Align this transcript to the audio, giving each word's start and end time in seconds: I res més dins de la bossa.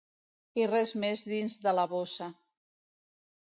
I 0.61 0.65
res 0.71 0.93
més 1.03 1.23
dins 1.33 1.59
de 1.67 1.77
la 1.81 1.87
bossa. 1.95 2.33